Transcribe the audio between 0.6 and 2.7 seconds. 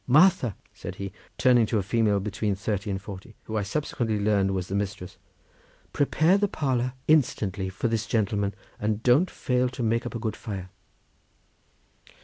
said he, turning to a female between